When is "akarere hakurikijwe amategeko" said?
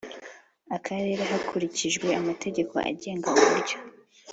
0.75-2.73